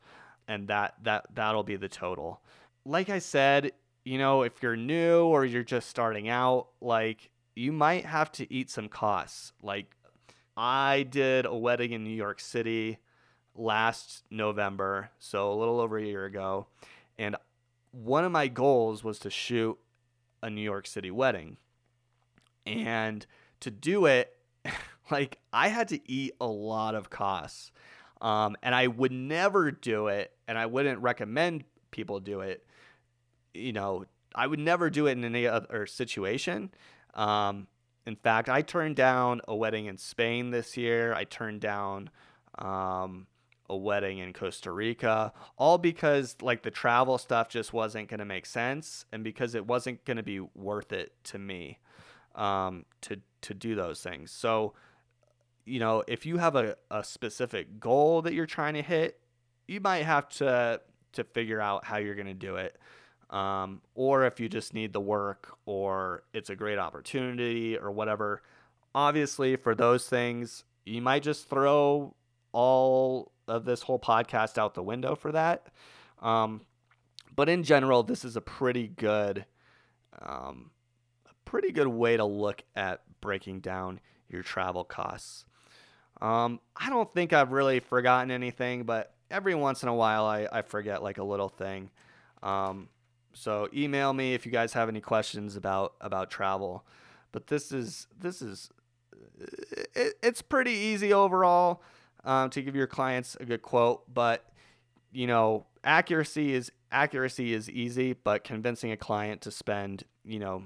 And 0.49 0.69
that 0.69 0.95
that 1.03 1.27
that'll 1.35 1.65
be 1.65 1.77
the 1.77 1.89
total. 1.89 2.41
Like 2.85 3.11
I 3.11 3.19
said, 3.19 3.73
you 4.05 4.19
know, 4.19 4.43
if 4.43 4.63
you're 4.63 4.77
new 4.77 5.25
or 5.25 5.45
you're 5.45 5.63
just 5.63 5.89
starting 5.89 6.29
out, 6.29 6.69
like 6.81 7.31
you 7.55 7.73
might 7.73 8.05
have 8.05 8.33
to 8.33 8.53
eat 8.53 8.71
some 8.71 8.89
costs. 8.89 9.53
Like 9.63 9.95
I 10.57 11.07
did 11.09 11.47
a 11.47 11.55
wedding 11.55 11.93
in 11.93 12.05
New 12.05 12.11
York 12.11 12.41
City 12.41 12.99
last 13.55 14.25
November, 14.31 15.11
so 15.19 15.53
a 15.53 15.55
little 15.55 15.81
over 15.81 15.99
a 15.99 16.05
year 16.05 16.25
ago, 16.25 16.67
and 17.19 17.37
one 17.93 18.25
of 18.25 18.33
my 18.33 18.49
goals 18.49 19.05
was 19.05 19.19
to 19.21 19.31
shoot 19.31 19.79
a 20.43 20.51
New 20.51 20.63
York 20.63 20.87
City 20.87 21.11
wedding. 21.11 21.59
And 22.67 23.27
to 23.61 23.71
do 23.71 24.07
it, 24.07 24.35
like 25.11 25.39
I 25.53 25.69
had 25.69 25.89
to 25.89 26.11
eat 26.11 26.33
a 26.41 26.47
lot 26.47 26.95
of 26.95 27.11
costs. 27.11 27.71
Um, 28.21 28.57
and 28.63 28.75
I 28.75 28.87
would 28.87 29.11
never 29.11 29.73
do 29.73 30.07
it, 30.07 30.33
and 30.47 30.57
I 30.57 30.67
wouldn't 30.67 31.01
recommend 31.01 31.65
people 31.91 32.21
do 32.21 32.41
it. 32.41 32.65
You 33.55 33.73
know, 33.73 34.05
I 34.35 34.47
would 34.47 34.59
never 34.59 34.91
do 34.91 35.07
it 35.07 35.13
in 35.13 35.25
any 35.25 35.47
other 35.47 35.87
situation. 35.87 36.71
Um, 37.15 37.67
in 38.07 38.17
fact, 38.17 38.49
I 38.49 38.63
turned 38.63 38.97
down 38.97 39.41
a 39.47 39.55
wedding 39.55 39.87
in 39.87 39.97
Spain 39.97 40.51
this 40.51 40.77
year. 40.77 41.15
I 41.15 41.25
turned 41.25 41.61
down 41.61 42.11
um, 42.59 43.27
a 43.69 43.77
wedding 43.77 44.19
in 44.19 44.33
Costa 44.33 44.73
Rica, 44.73 45.33
all 45.57 45.79
because 45.79 46.37
like 46.43 46.63
the 46.63 46.71
travel 46.71 47.19
stuff 47.19 47.49
just 47.49 47.73
wasn't 47.73 48.09
going 48.09 48.19
to 48.19 48.25
make 48.25 48.47
sense 48.47 49.05
and 49.13 49.23
because 49.23 49.55
it 49.55 49.67
wasn't 49.67 50.05
going 50.05 50.17
to 50.17 50.23
be 50.23 50.41
worth 50.41 50.93
it 50.93 51.13
to 51.25 51.39
me 51.39 51.79
um, 52.35 52.85
to 53.03 53.19
to 53.43 53.55
do 53.55 53.75
those 53.75 54.01
things. 54.01 54.31
So, 54.31 54.75
you 55.65 55.81
know, 55.81 56.03
if 56.07 56.27
you 56.27 56.39
have 56.39 56.57
a, 56.57 56.77
a 56.91 57.03
specific 57.03 57.81
goal 57.81 58.23
that 58.23 58.35
you're 58.35 58.47
trying 58.47 58.75
to 58.75 58.83
hit, 58.83 59.21
you 59.69 59.81
might 59.81 60.05
have 60.05 60.29
to 60.31 60.81
to 61.13 61.25
figure 61.25 61.61
out 61.61 61.85
how 61.85 61.99
you're 61.99 62.15
going 62.15 62.27
to 62.27 62.35
do 62.35 62.57
it. 62.57 62.79
Um, 63.33 63.81
or 63.95 64.27
if 64.27 64.39
you 64.39 64.49
just 64.49 64.75
need 64.75 64.93
the 64.93 65.01
work 65.01 65.57
or 65.65 66.23
it's 66.35 66.51
a 66.51 66.55
great 66.55 66.79
opportunity 66.79 67.79
or 67.79 67.91
whatever. 67.91 68.43
Obviously, 68.95 69.57
for 69.57 69.75
those 69.75 70.07
things, 70.07 70.65
you 70.85 71.01
might 71.01 71.23
just 71.23 71.49
throw 71.49 72.15
all 72.53 73.33
of 73.49 73.65
this 73.65 73.83
whole 73.83 73.99
podcast 73.99 74.59
out 74.59 74.75
the 74.75 74.83
window 74.83 75.15
for 75.15 75.33
that. 75.33 75.69
Um, 76.21 76.61
but 77.35 77.49
in 77.49 77.63
general, 77.63 78.03
this 78.03 78.25
is 78.25 78.37
a 78.37 78.43
pretty 78.43 78.87
good, 78.87 79.47
um, 80.21 80.71
a 81.27 81.35
pretty 81.47 81.73
good 81.73 81.89
way 81.89 82.19
to 82.19 82.25
look 82.27 82.63
at 82.77 83.01
breaking 83.23 83.61
down 83.61 83.99
your 84.29 84.43
travel 84.43 84.85
costs. 84.85 85.47
Um, 86.21 86.61
I 86.77 86.91
don't 86.91 87.13
think 87.13 87.33
I've 87.33 87.53
really 87.53 87.81
forgotten 87.81 88.31
anything, 88.31 88.85
but 88.85 89.15
every 89.31 89.55
once 89.55 89.83
in 89.83 89.89
a 89.89 89.95
while 89.95 90.27
I, 90.27 90.47
I 90.53 90.63
forget 90.63 91.03
like 91.03 91.17
a 91.17 91.25
little 91.25 91.49
thing. 91.49 91.91
Um, 92.43 92.89
so 93.33 93.69
email 93.75 94.13
me 94.13 94.35
if 94.35 94.45
you 94.47 94.53
guys 94.53 94.73
have 94.73 94.89
any 94.89 95.01
questions 95.01 95.57
about 95.57 95.95
about 96.01 96.31
travel. 96.31 96.85
But 97.33 97.47
this 97.47 97.73
is 97.73 98.07
this 98.19 98.43
is 98.43 98.71
it, 99.95 100.15
it's 100.23 100.43
pretty 100.43 100.73
easy 100.73 101.13
overall 101.13 101.83
um, 102.25 102.51
to 102.51 102.63
give 102.63 102.77
your 102.77 102.87
clients 102.87 103.37
a 103.41 103.45
good 103.45 103.63
quote, 103.63 104.03
but 104.13 104.45
you 105.13 105.27
know 105.27 105.67
accuracy 105.85 106.55
is 106.55 106.71
accuracy 106.91 107.55
is 107.55 107.71
easy, 107.71 108.13
but 108.13 108.45
convincing 108.45 108.93
a 108.93 108.97
client 108.97 109.41
to 109.43 109.51
spend 109.51 110.05
you 110.25 110.39
know 110.39 110.65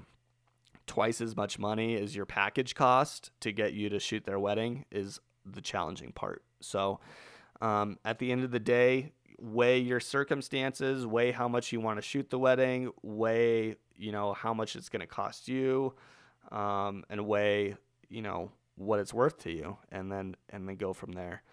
twice 0.85 1.19
as 1.19 1.35
much 1.35 1.59
money 1.59 1.95
as 1.95 2.15
your 2.15 2.25
package 2.25 2.73
cost 2.73 3.31
to 3.41 3.51
get 3.51 3.73
you 3.73 3.89
to 3.89 3.99
shoot 3.99 4.25
their 4.25 4.39
wedding 4.39 4.85
is 4.91 5.19
the 5.45 5.61
challenging 5.61 6.11
part. 6.13 6.43
So 6.61 6.99
um, 7.61 7.97
at 8.05 8.19
the 8.19 8.31
end 8.31 8.43
of 8.43 8.51
the 8.51 8.59
day, 8.59 9.11
weigh 9.39 9.79
your 9.79 9.99
circumstances, 9.99 11.05
weigh 11.05 11.31
how 11.31 11.47
much 11.47 11.71
you 11.71 11.79
want 11.79 11.97
to 11.97 12.01
shoot 12.01 12.29
the 12.29 12.39
wedding, 12.39 12.91
weigh 13.01 13.75
you 13.95 14.11
know 14.11 14.33
how 14.33 14.53
much 14.53 14.75
it's 14.75 14.89
going 14.89 15.01
to 15.01 15.07
cost 15.07 15.47
you, 15.47 15.93
um, 16.51 17.03
and 17.09 17.25
weigh 17.25 17.75
you 18.09 18.21
know 18.21 18.51
what 18.75 18.99
it's 18.99 19.13
worth 19.13 19.39
to 19.39 19.51
you, 19.51 19.77
and 19.91 20.11
then 20.11 20.35
and 20.49 20.67
then 20.67 20.75
go 20.75 20.93
from 20.93 21.13
there. 21.13 21.43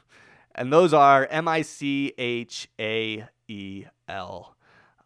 And 0.54 0.72
those 0.72 0.92
are 0.92 1.26
M 1.30 1.48
I 1.48 1.62
C 1.62 2.12
H 2.18 2.68
A 2.78 3.26
E 3.48 3.84
L. 4.08 4.56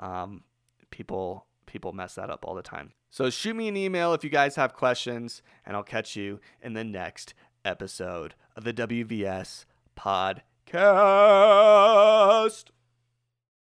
Um, 0.00 0.42
people 0.90 1.46
people 1.66 1.92
mess 1.92 2.14
that 2.16 2.30
up 2.30 2.44
all 2.44 2.54
the 2.54 2.62
time. 2.62 2.92
So 3.10 3.30
shoot 3.30 3.54
me 3.54 3.68
an 3.68 3.76
email 3.76 4.12
if 4.12 4.24
you 4.24 4.30
guys 4.30 4.56
have 4.56 4.74
questions, 4.74 5.42
and 5.64 5.76
I'll 5.76 5.82
catch 5.82 6.16
you 6.16 6.40
in 6.60 6.72
the 6.74 6.84
next 6.84 7.34
episode 7.64 8.34
of 8.56 8.64
the 8.64 8.72
WVS 8.74 9.64
podcast. 9.96 10.76